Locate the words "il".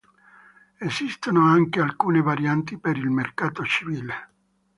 2.97-3.11